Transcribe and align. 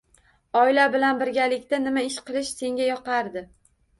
Oila 0.61 0.85
bilan 0.95 1.19
birgalikda 1.19 1.79
nima 1.83 2.03
ish 2.09 2.17
qilish 2.31 2.51
senga 2.63 2.87
yoqardi? 2.89 3.47